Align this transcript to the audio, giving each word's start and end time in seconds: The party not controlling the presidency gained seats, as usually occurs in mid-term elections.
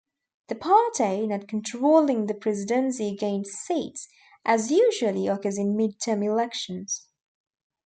The 0.47 0.55
party 0.55 1.27
not 1.27 1.47
controlling 1.47 2.25
the 2.25 2.33
presidency 2.33 3.15
gained 3.15 3.45
seats, 3.45 4.07
as 4.43 4.71
usually 4.71 5.27
occurs 5.27 5.59
in 5.59 5.77
mid-term 5.77 6.23
elections. 6.23 7.05